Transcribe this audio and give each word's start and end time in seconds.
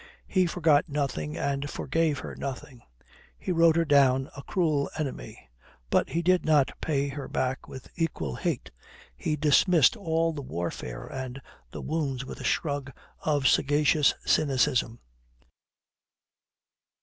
He 0.25 0.47
forgot 0.47 0.89
nothing 0.89 1.37
and 1.37 1.69
forgave 1.69 2.17
her 2.17 2.35
nothing; 2.35 2.81
he 3.37 3.51
wrote 3.51 3.75
her 3.75 3.85
down 3.85 4.31
a 4.35 4.41
cruel 4.41 4.89
enemy. 4.97 5.47
But 5.91 6.09
he 6.09 6.23
did 6.23 6.43
not 6.43 6.71
pay 6.81 7.09
her 7.09 7.27
back 7.27 7.67
with 7.67 7.87
equal 7.95 8.33
hate; 8.33 8.71
he 9.15 9.35
dismissed 9.35 9.95
all 9.95 10.33
the 10.33 10.41
warfare 10.41 11.05
and 11.05 11.39
the 11.69 11.81
wounds 11.83 12.25
with 12.25 12.41
a 12.41 12.43
shrug 12.43 12.91
of 13.19 13.45
sagacious 13.47 14.15
cynicism. 14.25 15.01